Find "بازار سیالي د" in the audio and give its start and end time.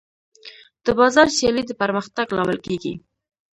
0.99-1.71